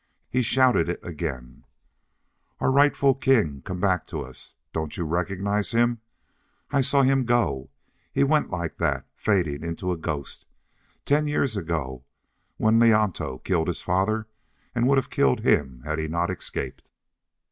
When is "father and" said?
13.83-14.87